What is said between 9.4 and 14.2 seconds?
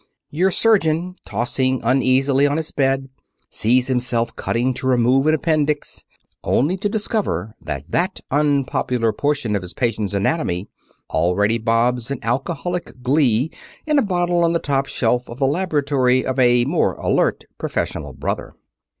of his patient's anatomy already bobs in alcoholic glee in a